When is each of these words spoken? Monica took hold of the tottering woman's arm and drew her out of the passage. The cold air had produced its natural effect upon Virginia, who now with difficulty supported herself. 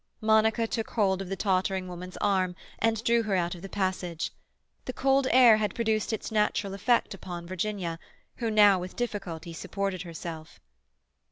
Monica 0.19 0.65
took 0.65 0.89
hold 0.89 1.21
of 1.21 1.29
the 1.29 1.35
tottering 1.35 1.87
woman's 1.87 2.17
arm 2.17 2.55
and 2.79 3.03
drew 3.03 3.21
her 3.21 3.35
out 3.35 3.53
of 3.53 3.61
the 3.61 3.69
passage. 3.69 4.31
The 4.85 4.93
cold 4.93 5.27
air 5.29 5.57
had 5.57 5.75
produced 5.75 6.11
its 6.11 6.31
natural 6.31 6.73
effect 6.73 7.13
upon 7.13 7.45
Virginia, 7.45 7.99
who 8.37 8.49
now 8.49 8.79
with 8.79 8.95
difficulty 8.95 9.53
supported 9.53 10.01
herself. 10.01 10.59